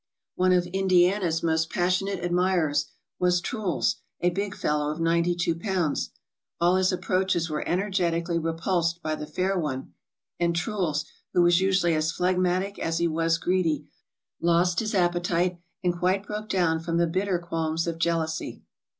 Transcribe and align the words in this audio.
One 0.33 0.51
of 0.51 0.65
'Indiana's' 0.65 1.43
most 1.43 1.69
passionate 1.69 2.23
admirers 2.25 2.87
was 3.19 3.39
'Truls,' 3.39 3.97
a 4.19 4.31
big 4.31 4.55
fellow 4.55 4.89
of 4.89 4.99
92 4.99 5.53
lbs. 5.53 6.09
All 6.59 6.77
his 6.77 6.91
approaches 6.91 7.51
were 7.51 7.63
ener 7.67 7.91
getically 7.93 8.43
repulsed 8.43 9.03
by 9.03 9.13
the 9.13 9.27
fair 9.27 9.59
one, 9.59 9.93
and' 10.39 10.55
Truls,' 10.55 11.05
who 11.33 11.43
was 11.43 11.61
usually 11.61 11.93
as 11.93 12.11
phlegmatic 12.11 12.79
as 12.79 12.97
he 12.97 13.07
was 13.07 13.37
greedy, 13.37 13.89
lost 14.41 14.79
his 14.79 14.95
appetite, 14.95 15.59
and 15.83 15.99
quite 15.99 16.25
broke 16.25 16.49
down 16.49 16.79
from 16.79 16.97
the 16.97 17.05
bitter 17.05 17.37
qualms 17.37 17.85
of 17.85 17.99
jealousy." 17.99 18.63